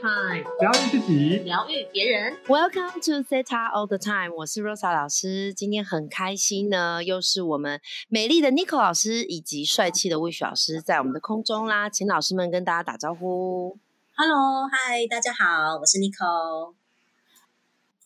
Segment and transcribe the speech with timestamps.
[0.00, 2.38] Time，疗愈自己，疗愈别人。
[2.46, 5.52] Welcome to Theta All the Time，我是 Rosa 老师。
[5.52, 13.76] 今天很开心呢，又是我们美丽的 Nico 老师以及帅气的 Wish 老师在我们的空中啦，请老师们跟大家打招呼。
[14.14, 16.74] Hello，嗨，大家好，我是 Nico。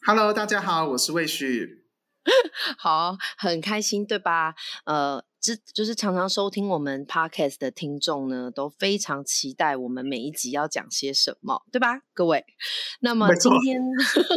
[0.07, 1.85] Hello，大家好，我是魏旭。
[2.79, 4.55] 好，很开心，对吧？
[4.85, 12.45] 呃，之就是常常收听我们 podcast 的听众呢，都非常期待我们每一集要讲些什么，对吧，各位？
[13.01, 13.83] 那么今天，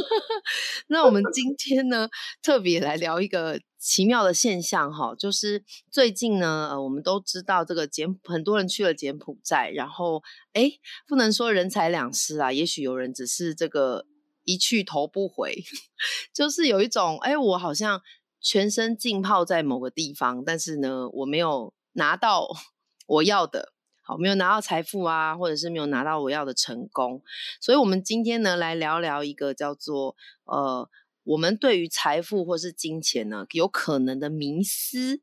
[0.90, 2.10] 那我们今天呢，
[2.42, 10.72] 特别来聊一个奇妙的现象哈，就是最近呢，呃，我们都知道这个柬很多人去了柬埔寨，然后哎，
[11.08, 14.08] 不能说人财两失啊，也许有人只是这个
[14.44, 15.64] 一去头不回，
[16.34, 18.02] 就是有一种哎，我好像
[18.46, 22.48] 全身浸泡在某个地方，但是呢，我没有拿到
[23.08, 23.74] 我要的。
[24.04, 27.24] 好，没有拿到财富啊，或者是没有拿到我要的成功，
[27.60, 30.88] 所以我们今天呢，来聊聊一个叫做呃，
[31.24, 35.22] 我们对于财富或是金钱呢，有可能的迷思。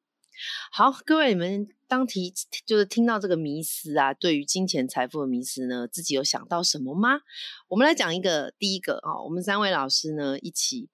[0.70, 2.32] 好，各位，你们当提
[2.64, 7.20] 就是听到这个迷思啊，对于金钱财富的迷思呢，自己有想到什么吗？
[7.68, 10.88] 我们来讲一个第一个啊、我们三位老师呢一起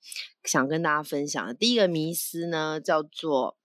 [0.45, 3.57] 想跟大家分享的第一个迷思呢，叫做。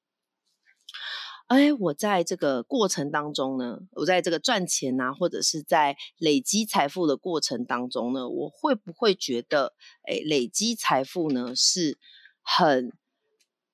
[1.47, 11.99] 哎，我在这个过程当中呢，我在这个赚钱啊，或者是在累积财富的过程当中呢，我会不会觉得，哎，累积财富呢是
[12.41, 12.91] 很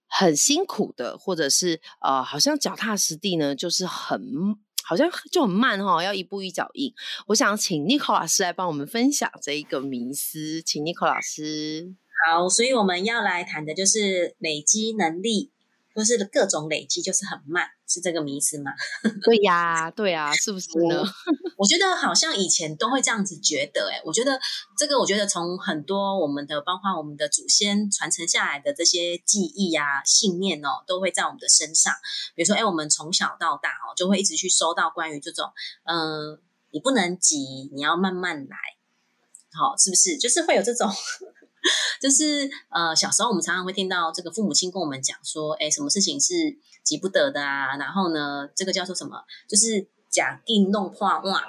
[0.10, 6.92] 很辛苦的，或者是呃，好像脚踏实地呢，就是很好像就很慢哈、哦，要一步一脚印。
[7.28, 11.96] 我想请 Nico 老师来帮我们分享这一个迷思，请 Nico 老师。
[12.26, 15.52] 好，所以我们要来谈的就是累积能力，
[15.96, 18.72] 或是各种累积就是很慢，是这个迷思吗？
[19.26, 21.04] 对呀，对呀，是不是呢？
[21.58, 24.40] 我觉得好像以前都会这样子觉得、欸，哎，我觉得
[24.78, 31.94] 这个，我觉得从很多我们的，包括我们的祖先传承下来的这些记忆啊、信念哦，都会在我们的身上。
[32.36, 35.52] 比如说，哎，我们从小到大哦，就会一直去收到关于这种，
[35.84, 36.40] 嗯、呃，
[36.72, 38.58] 你不能急，你要慢慢来，
[39.52, 40.18] 好、是不是？
[40.18, 40.90] 就是会有这种。
[42.02, 46.34] 就是呃，小时候我们常常会听到这个父母亲跟我们讲说，哎，什么事情是
[46.84, 47.76] 急不得的啊？
[47.78, 49.18] 然后呢，这个叫做什么？
[49.48, 51.44] 就是假定弄破哇，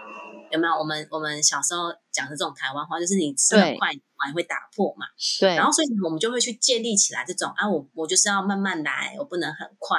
[0.51, 0.75] 有没有？
[0.75, 3.89] 我们我们小时候讲的这种台湾话，就是你吃很快，
[4.19, 5.07] 碗会打破嘛。
[5.39, 5.55] 对。
[5.55, 9.99] 然后所以我们就会去建立起来这种啊，我我就是要慢慢来，我不能很快。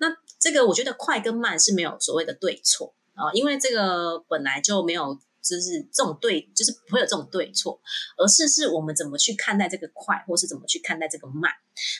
[0.00, 0.08] 那
[0.40, 5.18] 这个我觉得快跟慢是没有所谓的对错啊、因为这个本来就没有。
[5.42, 7.80] 就是这种对，就是不会有这种对错，
[8.16, 11.50] 而是是我们怎么去看待这个快，或是怎么去看待这个慢。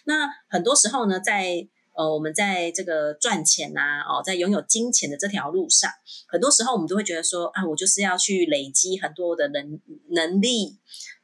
[0.05, 5.91] 那很多时候呢，在呃我们在这个赚钱呐、啊，哦，在拥有金钱的这条路上，
[6.29, 9.81] 很多时候我们都会觉得说啊，我就是要去累积很多的能
[10.11, 10.79] 能力，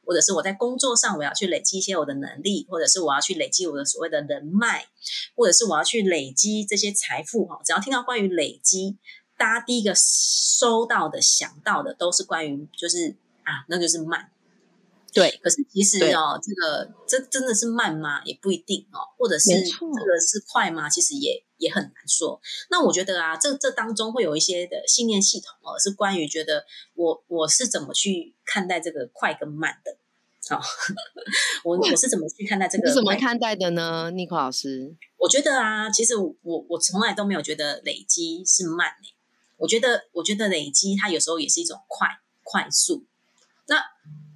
[0.05, 4.85] 或者是我在工作上我要去累积一些我的能力，或者是我要去累积我的所谓的人脉，
[5.35, 7.59] 或者是我要去累积这些财富哈。
[7.63, 8.97] 只要听到关于累积。
[9.39, 14.29] 大家第一个收到的、想到的都是关于，就是啊，那就是慢。
[15.11, 18.21] 对，可是其实哦，这个这真的是慢吗？
[18.25, 20.87] 也不一定哦，或者是这个是快吗？
[20.87, 22.39] 其实也也很难说。
[22.69, 29.97] 那我觉得啊，这这当中会有一些的信念系统哦，是关于觉得我我是怎么去看待这个快跟慢的。
[30.49, 30.61] 好、哦，
[31.63, 32.89] 我我是怎么去看待这个？
[32.89, 34.95] 是怎么看待的呢，尼克老师？
[35.17, 36.35] 我觉得啊，其实我
[36.69, 39.15] 我从来都没有觉得累积是慢诶、欸。
[39.59, 42.07] 我觉得，我觉得累积它有时候也是一种快
[42.41, 43.05] 快速。
[43.67, 43.83] 那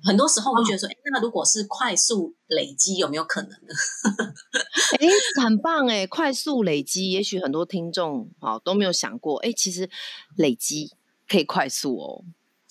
[0.03, 3.73] 很多时候我会觉得说，哎、哦，那如果是快速累积，有没有可能呢？
[4.99, 5.07] 哎，
[5.41, 9.89] 很棒哎，快速累积，也许很多听众啊都没有想过，哎，其实
[10.35, 10.91] 累积
[11.27, 12.25] 可以快速哦。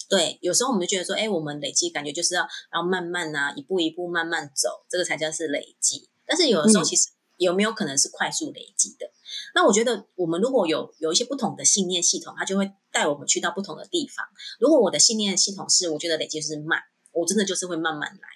[0.09, 6.09] 对，有时候我们就觉得说，哎，我们累积感觉就是要要慢慢啊，一步一步慢慢走，这个才叫是累积。
[6.27, 9.11] 但是有的时候其实有没有可能是快速累积的？
[9.55, 14.27] 那我觉得，我们如果有有一些不同的信念系统，它就会带我们去到不同的地方。
[14.61, 16.81] 如果我的信念系统是，我觉得累积是慢，
[17.13, 18.29] 我真的就是会慢慢来。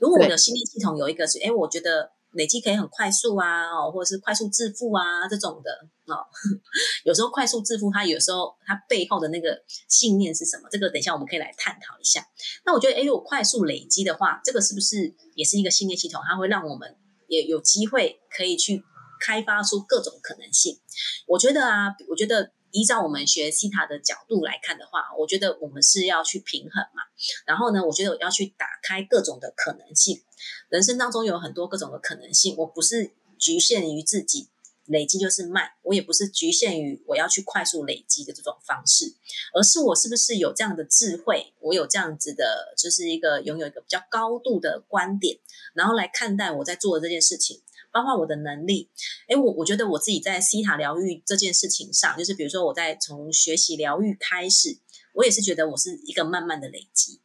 [0.00, 5.70] 如果我的信念系统有一个是，哎，我觉得累积可以很快速啊，哦，或者是快速致富啊这种的
[6.12, 6.24] 哦。
[7.04, 10.68] 有时候快速致富，它有时候它背后的那个信念是什么？
[10.70, 12.26] 这个等一下我们可以来探讨一下。
[12.64, 16.22] 那我觉得，哎，我快速累积的话，这个是不是也是一个信念系统？
[16.26, 16.96] 它会让我们
[17.28, 18.84] 也有机会可以去。
[19.20, 20.78] 开发出各种可能性，
[21.26, 27.04] 我觉得啊，我觉得依照我们学西塔的角度来看的话，我觉得我们是要去平衡嘛。
[27.46, 30.22] 然后呢，我觉得我要去打开各种的可能性。
[30.68, 34.48] 人生当中有很多各种的可能性，我不是局限于自己
[34.86, 39.14] 累积就是慢，我也不是局限于我要去快速累积的这种方式，
[39.54, 45.38] 而是我是不是有这样的智慧，我有这样子的，就是一个拥有一个比较高度的观点，
[45.74, 48.90] 然后来看待我在做的这件事情，包括我的能力。
[49.28, 54.78] 诶，我我觉得我自己在西塔疗愈这件事情上，就是比如说我在从学习疗愈开始，
[55.14, 57.20] 我也是觉得我是一个慢慢的累积。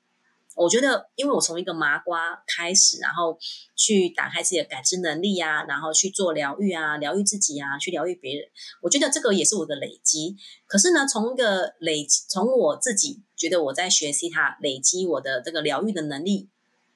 [0.60, 3.40] 我觉得，因为我从一个麻瓜开始，然后
[3.78, 8.46] 去打开自己的感知能力啊，然后去做疗愈啊，疗愈自己啊，去疗愈别人。
[8.82, 10.36] 我觉得这个也是我的累积。
[10.68, 16.50] 可是呢，从一个累，从我自己觉得我在学习它累积我的这个疗愈的能力，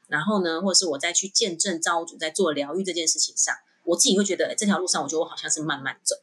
[0.10, 3.56] 然后呢，或是我再去见证造物主在做疗愈这件事情上，
[3.86, 6.18] 我自己会觉得这条路上，我觉得我好像是慢慢走。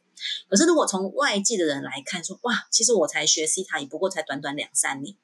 [0.49, 5.15] 可是如果从外界的人来看，说哇，其实我才学 C 塔也不过才短短两三年。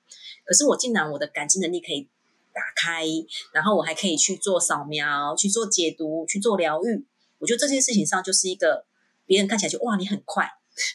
[0.46, 2.08] 可是我竟然我的感知能力可以
[2.54, 3.06] 打开，
[3.52, 7.06] 然后我还可以去做扫描、去做解读、去做疗愈。
[7.40, 8.86] 我觉得这件事情上就是一个
[9.26, 10.50] 别人看起来就哇你很快，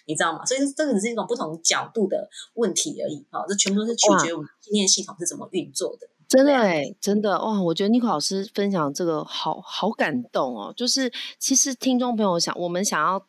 [0.06, 0.44] 你知道吗？
[0.46, 3.26] 所以这个只是一种不同角度的问题而已。
[3.30, 6.08] 好，这全部都是取决于我们信念系统是怎么运作的。
[6.28, 7.60] 真的哎，真的哇！
[7.60, 10.72] 我觉得尼克老师分享这个好好感动哦。
[10.74, 13.26] 就是其实听众朋友想，我们想要。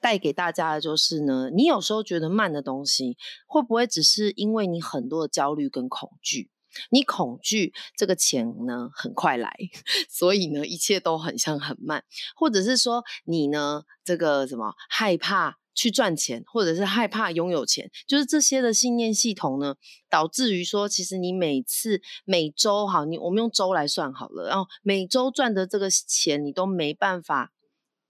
[0.00, 3.16] 带给大家的就是呢，你有时候觉得慢的东西，
[3.46, 6.50] 会不会只是因为你很多的焦虑跟恐惧？
[6.90, 9.52] 你恐惧这个钱呢很快来，
[10.08, 12.04] 所以呢一切都很像很慢，
[12.36, 19.74] 或者是说你呢这个什么害怕去赚钱，或者是害怕拥有钱，就是这些的信念系统呢，
[20.08, 27.50] 导致于说，其实你每次每周好，你我们用周来算好了，然后每周赚的这个钱，你都没办法。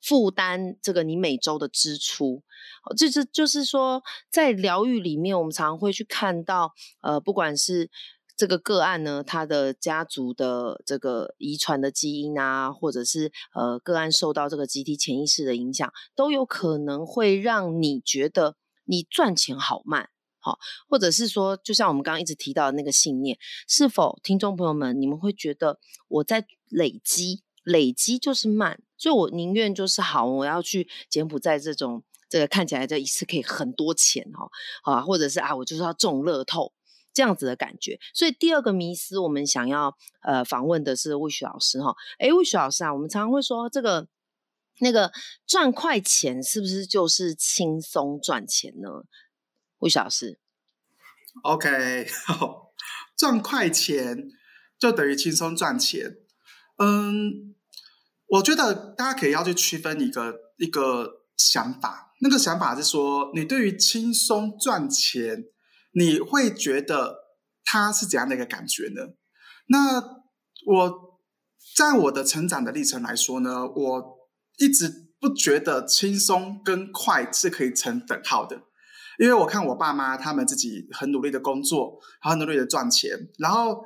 [0.02, 2.42] 负担这个你每周的支出，
[2.96, 7.90] 这是就是说，在疗愈里面，我们常常会去看到，呃，不管是
[8.36, 18.56] 这个个案呢，他的家族的这个遗传的基因啊，或者是呃个案受到这个集体潜意识的影响，都有可能会让你觉得
[18.86, 20.08] 你赚钱好慢，
[20.38, 20.58] 好，
[20.88, 23.36] 或者是说，就像我们刚刚一直提到的那个信念，
[23.68, 28.80] 是否听众朋友们，你们会觉得我在累积，累积就是慢？
[29.00, 34.50] 所以，我宁愿就是好，我要去柬埔寨这种这个看起来这一次可以很多钱哦，
[34.82, 36.74] 啊，或者是啊，我就是要中乐透
[37.14, 37.98] 这样子的感觉。
[38.12, 41.96] 所以，第二个迷思，我们想要呃访问的是魏雪老师哈。
[42.18, 44.06] 哎，魏雪老师啊，我们常常会说这个
[44.80, 45.10] 那个
[45.46, 49.04] 赚快钱是不是就是轻松赚钱呢？
[49.78, 50.38] 魏雪老师
[51.42, 52.06] ，OK，
[53.16, 54.28] 赚快钱
[54.78, 56.18] 就等于轻松赚钱，
[56.76, 57.54] 嗯。
[58.30, 65.44] 我觉得大家可以要去区分一个一个想法，那个想法是说，你对于轻松赚钱，
[65.94, 67.16] 你会觉得
[67.64, 69.14] 它是怎样的一个感觉呢？
[69.66, 70.00] 那
[70.64, 71.20] 我
[71.76, 74.18] 在我的成长的历程来说呢，我
[74.58, 78.62] 一直不觉得轻松跟快是可以成等号的，
[79.18, 83.82] 因为我看我爸妈他们自己很努力的工作，很努力的赚钱，然后。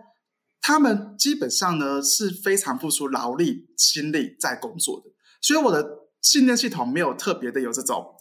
[0.67, 5.11] 他们基本上呢是非常付出劳力、心力在工作的，
[5.43, 8.15] 所以我的信念系统没有特别的有这种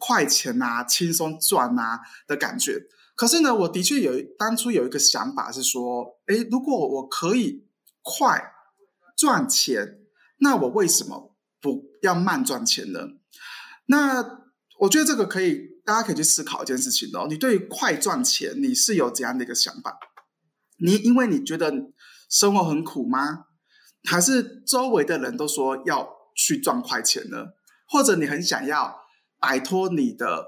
[0.00, 2.80] 快钱啊、轻松赚啊的感觉。
[3.14, 7.68] 可是呢，我的确有当初有一个想法是说，诶，如果我可以
[8.00, 8.42] 快
[9.14, 9.98] 赚钱，
[10.38, 13.00] 那我为什么不要慢赚钱呢？
[13.84, 14.40] 那
[14.78, 17.26] 我觉得这个可以，大家可以去思考一件事情哦。
[17.28, 19.98] 你对于快赚钱，你是有怎样的一个想法？
[20.82, 21.72] 你因为你觉得
[22.28, 23.46] 生活很苦吗？
[24.04, 27.46] 还是周围的人都说要去赚快钱呢？
[27.88, 28.96] 或者你很想要
[29.38, 30.46] 摆脱你的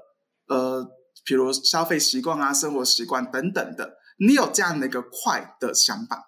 [0.48, 0.84] 呃，
[1.24, 6.24] 比如消费习惯啊、生活习惯等等的，你有这样的一个快的想法。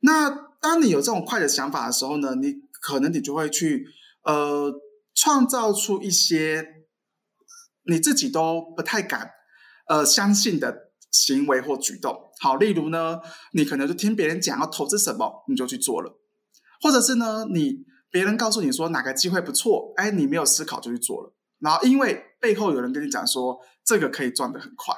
[0.00, 3.86] 那当你有这种快的想法的时候呢，你可能你就会去
[4.22, 4.72] 呃，
[5.14, 6.86] 创造出一些
[7.86, 9.30] 你自己都不太敢
[9.88, 12.32] 呃相信的行为或举动。
[12.40, 13.20] 好，例如呢，
[13.52, 16.10] 你可能就听别人讲要投资什么，你就去做了；
[16.82, 21.32] 或者是呢，你别人告诉你说哪个机会不错，哎，你没有思考就去做了。
[21.60, 24.94] 然后因为背后有人跟你讲说这个可以赚得很快，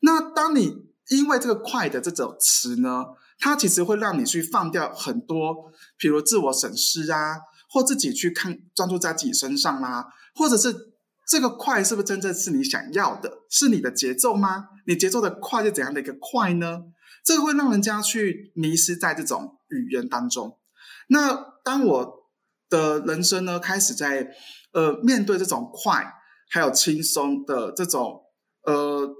[0.00, 3.04] 那当你因为这个“快”的这种词呢，
[3.38, 7.36] 它其实会让你去放掉很多，比如自我审视啊，
[7.68, 10.95] 或自己去看专注在自己身上啦，或者是。
[11.28, 13.38] 这个快是不是真正是你想要的？
[13.50, 14.68] 是你的节奏吗？
[14.86, 16.84] 你节奏的快是怎样的一个快呢？
[17.24, 20.60] 这个会让人家去迷失在这种语言当中。
[21.08, 22.30] 那当我
[22.68, 24.30] 的人生呢开始在
[24.72, 26.12] 呃面对这种快
[26.48, 28.22] 还有轻松的这种
[28.62, 29.12] 呃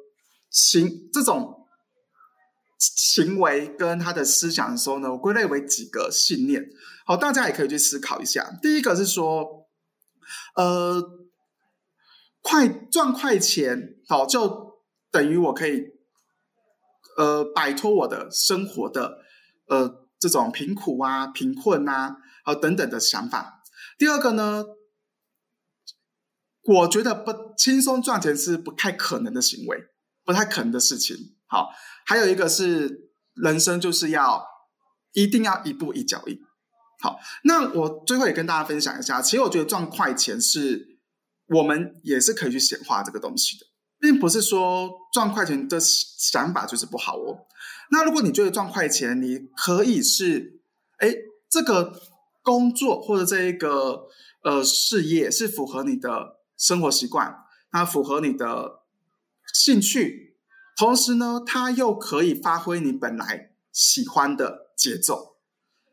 [0.49, 1.67] 行这种
[2.79, 6.65] 行为跟他的思想的时候呢，我归类为几个信念。
[7.05, 8.57] 好，大家也可以去思考一下。
[8.63, 9.67] 第一个是说，
[10.55, 11.26] 呃。
[12.49, 14.79] 快赚快钱，好，就
[15.11, 15.83] 等于我可以
[17.17, 19.19] 呃摆脱我的生活的
[19.67, 22.19] 呃这种贫苦啊、贫困啊，
[22.63, 23.65] 等等的想法。
[23.99, 24.65] 第二个呢，
[26.63, 29.77] 我觉得不轻松赚钱是不太可能的行为，
[30.25, 31.17] 不太可能的事情。
[31.49, 31.71] 好，
[32.07, 34.47] 还有一个是人生就是要
[35.15, 36.39] 一定要一步一脚印。
[37.03, 40.96] 好，那我最后也跟大家分享一下，其实我觉得赚快钱是
[41.49, 43.67] 我们也是可以去显化这个东西的，
[44.01, 47.47] 并不是说赚快钱的想法就是不好哦。
[47.91, 50.61] 那如果你觉得赚快钱，你可以是，
[50.99, 51.15] 哎，
[51.49, 52.01] 这个
[52.43, 54.09] 工作或者这一个
[54.43, 58.81] 呃事业是符合你的生活习惯，它符合你的
[59.53, 60.37] 兴趣，
[60.77, 65.37] 同时呢，它又可以发挥你本来喜欢的节奏。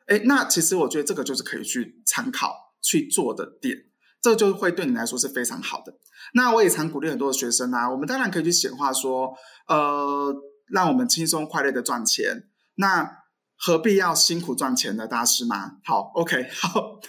[0.07, 3.85] 哎，那其实我觉得这个就是可以去参考去做的点，
[4.23, 5.93] 这就会对你来说是非常好的。
[6.33, 9.33] 那我也常鼓励很多的学生啊，我们当然可以去显化说，
[9.67, 10.33] 呃，
[10.71, 12.47] 让我们轻松快乐的赚钱。
[12.75, 13.17] 那
[13.57, 15.73] 何必要辛苦赚钱的大师吗？
[15.83, 16.99] 好，OK， 好，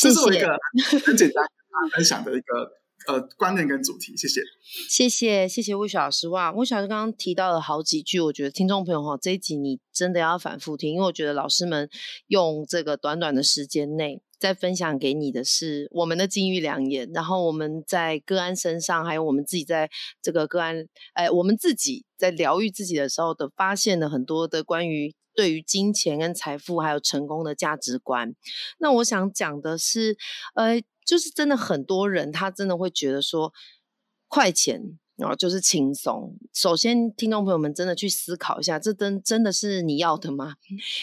[0.00, 0.58] 这是我一个
[1.04, 1.44] 很简单
[1.94, 2.70] 分享的一个。
[3.06, 4.40] 呃，观念跟主题，谢谢，
[4.88, 6.50] 谢谢，谢谢魏雪老师哇！
[6.52, 11.90] 魏雪老师刚刚提到了好几句，我觉得听众朋友哈，这一集你真的要反复听，因为我觉得老师们
[12.28, 28.34] 用这个短短的时间内，在分享给你的是我们的金玉良言，然后我们在个案身上，还有我们自己在这个个案，哎，我们自己在疗愈自己的时候的发现了很多的关于对于金钱跟财富还有成功的价值观。
[28.78, 30.16] 那我想讲的是，
[30.54, 30.82] 呃。
[31.06, 33.52] 就是真的很多人，他真的会觉得说，
[34.26, 36.38] 快钱啊就是轻松。
[36.54, 40.54] 首先，听众朋友们真的去思考一下，这真真的是你要的吗？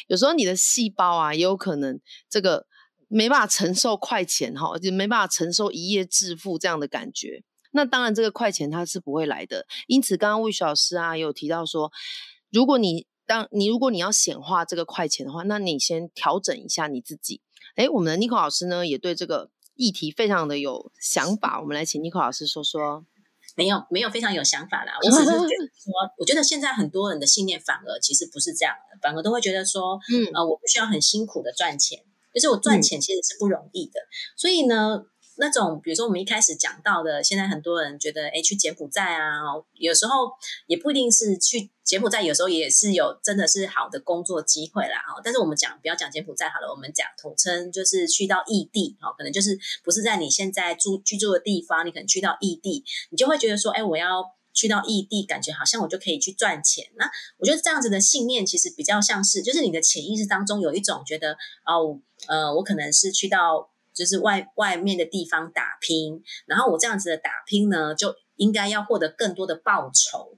[0.08, 2.66] 有时候你的细胞啊，也有可能这个
[3.12, 7.44] 没办法承受快钱哈，就没办法承受一夜致富这样的感觉。
[7.72, 9.68] 那当然，这个快钱它是不会来的。
[9.88, 11.92] 因此，刚刚魏老师啊有提到说，
[12.52, 17.42] 如果你当你如果你要显化这个快钱的话，那你先调整一下你自己。
[17.76, 19.52] 哎，我们的 Nico 老师呢，也对这个。
[19.76, 23.04] 议题非常的有想法，我们来请尼克老师说说。
[23.56, 24.94] 没有，没有非常有想法啦。
[25.02, 25.40] 我只是觉得
[25.74, 32.04] 说，我觉得现在很多人的信念反而其实不是这样的，反而都会觉得说，嗯，呃，我不需要很辛苦的赚钱，
[32.34, 34.00] 就是我赚钱其实是不容易的，
[34.36, 35.04] 所以呢。
[35.38, 39.40] 那种，比如说我们一开始讲到的，现在很多人觉得，哎，去柬埔寨啊，
[39.74, 40.30] 有时候
[40.68, 45.20] 也不一定是去柬埔寨，有时候也是有真的是好的工作机会啦，哈。
[45.24, 54.24] 但是我们讲不要讲柬埔寨好了，我们讲统称就是去到异地，哈，可能就是不是在你现在住居住的地方，你可能去到异地，你就会觉得说，哎，我要
[54.54, 56.86] 去到异地，感觉好像我就可以去赚钱。
[56.96, 61.34] 那我觉得这样子的信念其实比较像是，就是你的潜意识当中有一种觉得，
[61.66, 63.70] 哦，呃，我可能是去到。
[63.94, 70.38] 就是外外面的地方打拼，然后我这样子的打拼呢，就应该要获得更多的报酬。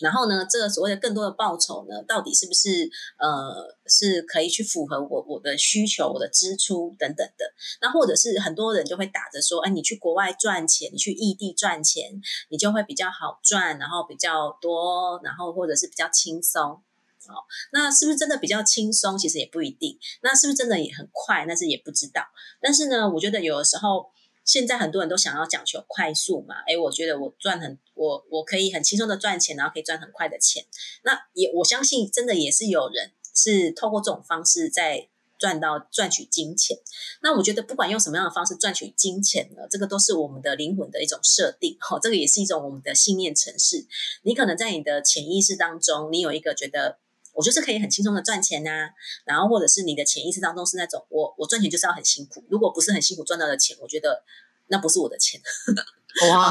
[0.00, 7.44] 然后呢，这个所谓的更多的报酬呢，到底是不是呃是可以去符合我我的需求、我的支出等等的？
[7.80, 16.80] 那或者是很多人就会打着说，哎，你去国外赚钱，你去异地赚钱，你就会比较好赚，然后比较多，然后或者是比较轻松。
[17.28, 19.18] 哦，那是不是真的比较轻松？
[19.18, 19.98] 其实也不一定。
[20.22, 21.44] 那是不是真的也很快？
[21.46, 22.22] 那是也不知道。
[22.60, 24.10] 但是呢，我觉得有的时候，
[24.48, 26.54] 现在很多人都想要讲求快速嘛。
[26.66, 30.64] 诶，我觉得我赚很，我我可以很轻松的赚钱，然后可以赚很快的钱。
[31.02, 36.78] 那也我相信，真的也是有人是透过这种方式在赚到赚取金钱。
[37.20, 41.76] 那我觉得不管用什么样的方式赚取金钱呢，这个都是我们的灵魂的一种设定。
[41.80, 43.86] 哈，这个也是一种我们的信念程式。
[44.22, 46.98] 你可能在你的潜意识当中，你有一个觉得。
[47.38, 48.90] 我就是可以很轻松的赚钱呐，
[49.24, 54.24] 然后或者是你的潜意识当中是那种我我赚钱就是要很辛苦，如果不是很辛苦赚到的钱，我觉得
[54.66, 55.40] 那不是我的钱。
[56.32, 56.50] 哇，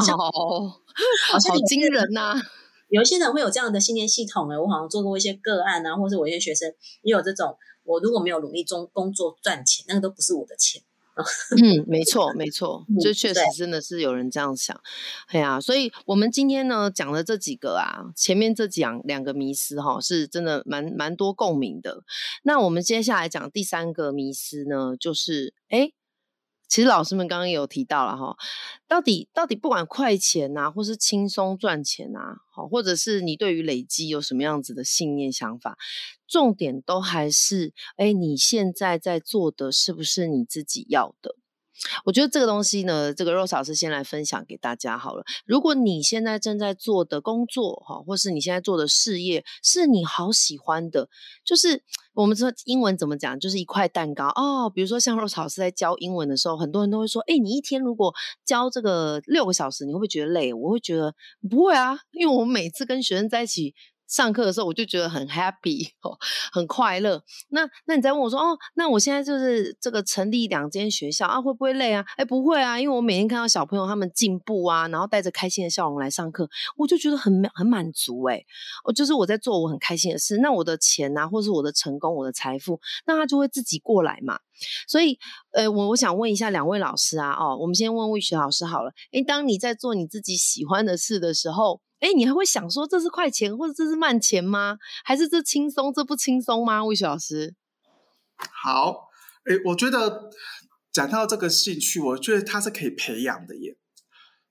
[1.29, 2.41] 好像好惊人呐！
[2.87, 10.81] 有一些人会有这样的信念系统哎，我好像做过一些个案啊，或者我一些学生也有这种，我如果没有努力中工作赚钱，那个都不是我的钱。
[11.61, 14.79] 嗯，没错，没错，这确实真的是有人这样想。
[15.27, 22.03] 哎呀，所以我们今天呢讲的这几个啊，前面这讲两个迷思哈，是真的蛮蛮多共鸣的。
[22.43, 25.91] 那我们接下来讲第三个迷思呢，就是哎。
[26.67, 28.35] 其实老师们刚刚有提到了哈，
[28.87, 32.19] 到底到底不管快钱呐，或是轻松赚钱呐，
[32.51, 35.77] 好，或者是你对于累积有什么样子的信念想法，
[36.27, 41.35] 重点都还是哎，你现在在做的是不是你自己要的？
[42.05, 45.23] 我觉得这个东西呢，这个肉老师先来分享给大家好了。
[45.45, 51.09] 如果你现在正在做的工作哈，或是你现在做的事业是你好喜欢的，
[51.45, 54.69] 就是我们说英文怎么讲，就是一块蛋糕哦。
[54.73, 58.13] 比如说像肉老师在教英文的时候，很多人都会说，哎，你一天如果
[58.45, 60.53] 教这个六个小时，你会不会觉得累？
[60.53, 61.13] 我会觉得
[61.49, 63.75] 不会啊，因为我每次跟学生在一起。
[64.07, 66.17] 上课的时候我就觉得很 happy 哦，
[66.51, 67.21] 很快乐。
[67.49, 72.05] 那那你再问我说哦，那我现在就是这个成立两间学校啊，会不会累啊？
[72.15, 78.43] 哎，不会啊，因为我每天看到小朋友他们进步啊，然后带着开心的笑容来上课，我就觉得很很满足哎。
[78.85, 84.39] 我就是我在做我很开心的事，那我的钱啊，或是我的成功、我的财富，那他就会自己过来嘛。
[84.87, 85.17] 所以，
[85.51, 88.91] 呃，我我想问一下两位老师啊，哦，我们先问魏雪老师好了。
[89.11, 91.81] 哎，当你在做你自己喜欢的事的时候。
[91.99, 94.77] 哎，你还会想说这是快钱或者这是慢钱吗？
[95.03, 96.85] 还是这轻松这不轻松吗？
[96.85, 97.55] 魏雪老师，
[98.63, 99.07] 好，
[99.45, 100.29] 哎，我觉得
[100.93, 103.77] 讲到这个兴趣，我觉得它是可以培养的耶。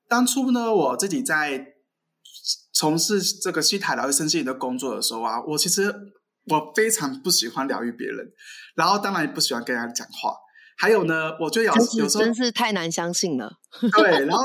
[0.08, 1.74] 当初呢，我自己在
[2.72, 5.94] 从事这个西塔疗愈身心灵的工作的时候啊，我其实
[6.46, 8.32] 我非常不喜欢疗愈别人，
[8.74, 10.36] 然后当然也不喜欢跟人家讲话。
[10.78, 13.58] 还有呢，我觉得有有时候真是太难相信了。
[13.96, 14.42] 对，然后。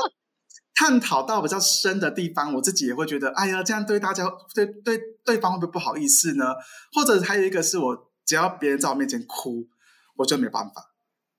[0.74, 6.56] 探讨到比较深的地方，我自己也会觉得，哎呀，这样对大家对对对方会不会不好意思呢？
[6.94, 9.68] 或者还有一个是我，只要别人在我面前哭，
[10.16, 10.92] 我就没办法。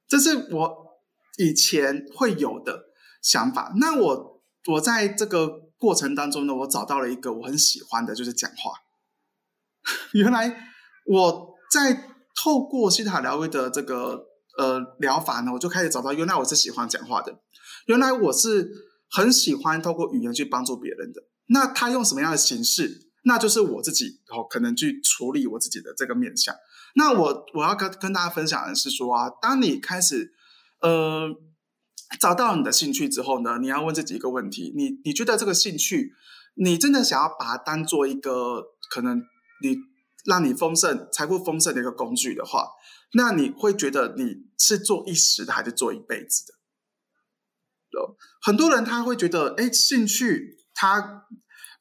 [0.07, 1.00] 这是我
[1.38, 2.85] 以前会有的
[3.21, 3.73] 想法。
[3.81, 8.82] 那我我在这个过程当中呢，我找到了一个我很喜欢的，就是讲话。
[10.15, 10.57] 原来
[11.07, 12.09] 我在
[12.43, 14.25] 透过西塔疗愈的这个
[14.59, 17.41] 呃疗法呢，我就开始找到，原来我是喜欢讲话的。
[17.87, 18.91] 原来我是。
[19.15, 23.11] 很喜欢透过语言去帮助别人的，那他用什么样的形式？
[23.25, 26.55] 那就是我自己哦，可能去处理我自己的这个面相。
[26.95, 30.33] 那我我要跟跟大家分享的是说啊，当你开始
[30.81, 31.29] 呃
[32.19, 36.15] 找到你的兴趣之后呢，你要问自己一个问题：你你觉得这个兴趣，
[36.55, 39.23] 你真的想要把它当做一个可能
[39.62, 39.78] 你
[40.25, 42.69] 让你丰盛、财富丰盛的一个工具的话，
[43.14, 46.54] 那你会觉得你是做一时的，还是做一辈子的？
[48.45, 51.25] 很多人他会觉得，哎，兴趣他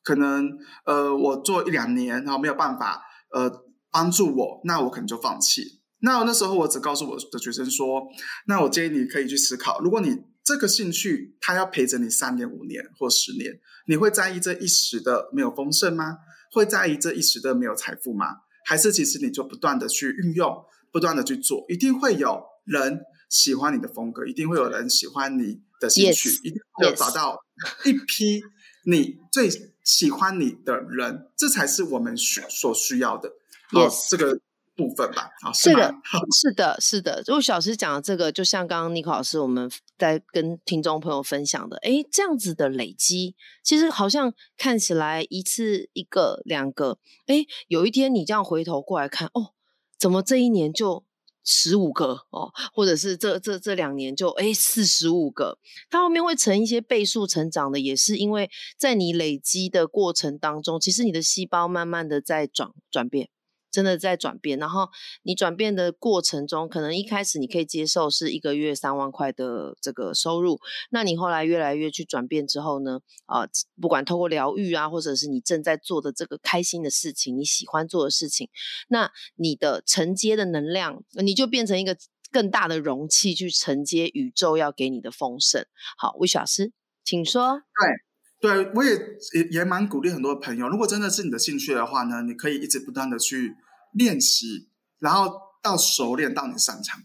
[0.04, 3.02] 可能呃，我做一两年，然后没有办法
[3.34, 5.82] 呃帮助我，那我可能就放弃。
[6.02, 8.04] 那那时候我只告诉我的学生说，
[8.48, 16.18] 那我建议你可以去思考，如果你这个兴趣他要陪着你三年、五年或十年，你会在意这一时的没有丰盛吗？
[16.52, 18.42] 会在意这一时的没有财富吗？
[18.66, 25.62] 还是其实你就不断的去运用，不断的去做，一定会有人喜欢你的风格，一定会有人喜欢你。
[25.82, 27.44] 的兴趣一定要找到
[27.84, 28.44] 一批
[28.86, 29.50] 你最
[29.84, 33.32] 喜欢你的人，这才是我们需所需要的。
[33.72, 34.40] Yes，这个
[34.76, 35.30] 部分吧。
[35.42, 35.94] 啊，是的，
[36.32, 37.24] 是的，是的。
[37.28, 49.54] 如果小师讲的这个，就像刚刚尼克老师我们在跟听众朋友分享的，哎，这样子的累积，其实好像看起来一次一个两个，哎，有一天你这样回头过来看，哦，
[49.98, 51.06] 怎么这一年就。
[51.44, 55.58] 十五个哦，或者是这这这两年就哎四十五个，
[55.90, 63.30] 它后面会成一些倍数成长的，也是因为在你累积的过程当中，其实你的细胞慢慢的在转转变。
[63.72, 64.90] 真的在转变，然后
[65.24, 73.48] 你转变的过程中，可能一开始你可以接受是一个月三万块的这个收入，那你后来越来越去转变之后呢，啊，
[73.80, 78.50] 不管透过疗愈啊，或者是你正在做的这个开心的事情，你喜欢做的事情，
[78.90, 81.96] 那你的承接的能量，你就变成一个
[82.32, 85.66] 更大的容器去承接宇宙要给你的丰盛。
[85.98, 86.72] 好，魏老师，
[87.04, 87.60] 请说。
[87.60, 88.11] 对，
[88.42, 88.92] 对我也
[89.34, 93.56] 也也蛮鼓励很多朋友，如果真的是你的兴趣的话呢，你可以一直不断的去。
[93.94, 95.30] 练习，然后
[95.62, 97.04] 到熟练，到你擅长。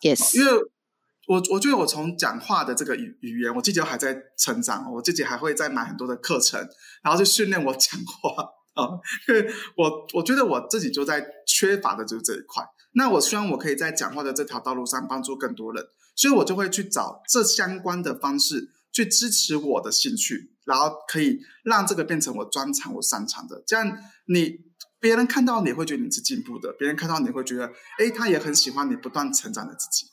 [0.00, 0.52] Yes，因为
[1.26, 6.66] 我我觉得我从讲话的这个语语言，我自己还在成长，我自己还会再买很多的课程，
[7.02, 8.42] 然后去训练我讲话
[8.72, 8.88] 啊。
[9.28, 12.64] 因为我我觉得我自己就在缺乏的就是这一块。
[12.92, 15.84] 那我希望我可以在讲话的这条道路上帮助更多人，
[16.16, 18.70] 所以我就会去找这相关的方式
[19.04, 23.62] 去支持我的兴趣，然后可以让这个变成我专长、我擅长的。
[23.66, 24.68] 这样你。
[25.00, 27.66] 别人看到你会觉得你是进步的，别人看到你会觉得，
[28.00, 30.06] 哎，他也很喜欢你不断成长的自己。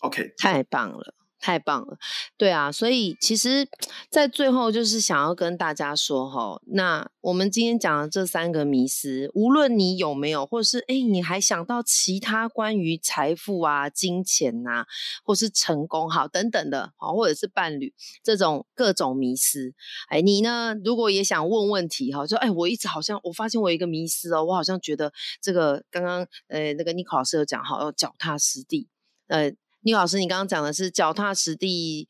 [0.00, 1.14] OK，太棒了。
[1.38, 1.98] 太棒了，
[2.36, 3.68] 对啊，所以其实，
[4.10, 14.86] 在最后就是想要跟大家说哈，那我们今天讲的这三个迷思，无论你有没有，或者是哎，你还想到其他关于财富啊、金钱呐，
[15.24, 19.74] 或是成功好等等的，好，或者是伴侣这种各种迷思，
[20.08, 28.88] 哎，你呢，如果也想问问题哈，就哎，我一直好像我发现我有一个迷思哦，我好像觉得这个刚刚呃那个尼克老师有讲哈，要脚踏实地，
[29.28, 29.52] 呃。
[29.86, 32.08] 尼克老师，你刚刚讲的是脚踏实地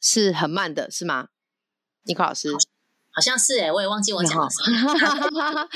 [0.00, 1.28] 是很慢的，是吗？
[2.04, 2.48] 尼克老师。
[3.10, 5.68] 好像是哎，我也忘记我讲了什么。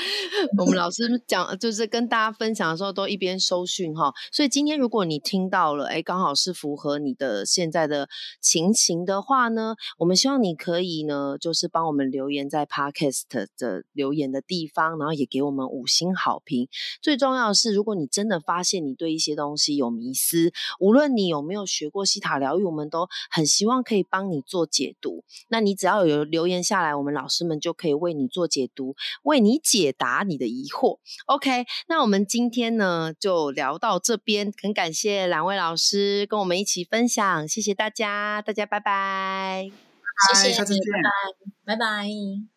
[0.59, 4.13] 我们老师讲就是跟大家分享的时候，都一边收讯哈。
[4.31, 8.07] 所以今天如果你听到了，哎，刚好是符合你的现在的
[8.39, 13.23] 情形的话呢，我们希望你可以呢，就是帮我们留言在 Podcast
[13.57, 16.69] 的留言的地方，然后也给我们五星好评。
[17.01, 25.25] 最重要的是，如果你真的发现你对一些东西有迷思，无论你有没有学过西塔疗愈，我们都很希望可以帮你做解读。
[25.49, 27.27] 那你只要有留言下来，我们老。
[27.27, 30.99] 师们就可以为你做解读，为你解答你的疑惑。
[31.25, 39.71] OK，那我们今天呢就聊到这边，很感谢两位老师跟我们一起分享，谢谢大家，大家拜拜，
[40.35, 40.81] 谢谢，下次见，
[41.65, 42.52] 拜拜。